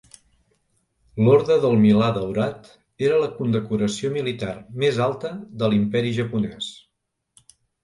[1.27, 2.71] L'Orde del Milà Daurat
[3.09, 6.75] era la condecoració militar més alta de l'Imperi Japonès.